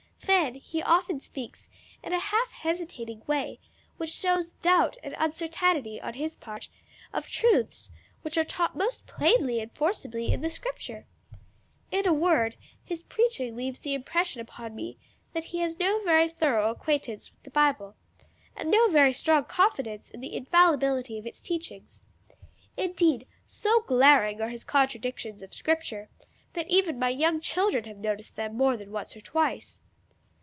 [0.25, 1.69] Then he often speaks
[2.01, 3.59] in a half hesitating way,
[3.97, 6.69] which shows doubt and uncertainty, on his part,
[7.11, 7.91] of truths
[8.21, 11.05] which are taught most plainly and forcibly in scripture.
[11.91, 14.97] In a word, his preaching leaves the impression upon me
[15.33, 17.95] that he has no very thorough acquaintance with the Bible,
[18.55, 22.05] and no very strong confidence in the infallibility of its teachings.
[22.77, 26.09] Indeed so glaring are his contradictions of scripture,
[26.53, 29.81] that even my young children have noticed them more than once or twice."